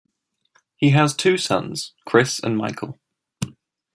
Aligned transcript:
He 0.77 0.89
has 0.97 1.13
two 1.15 1.37
sons, 1.37 1.93
Chris 2.07 2.39
and 2.39 2.57
Michael. 2.57 2.99